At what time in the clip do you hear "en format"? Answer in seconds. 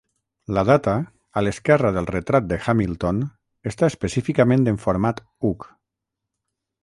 4.71-5.21